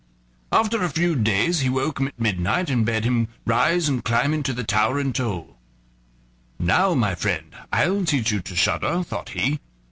[0.51, 4.33] After a few days he woke him at midnight, and bade him rise and climb
[4.33, 5.59] into the tower and toll.
[6.57, 9.59] "Now, my friend, I'll teach you to shudder," thought he.